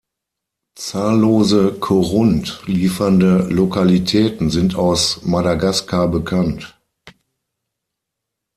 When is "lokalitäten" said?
3.51-4.49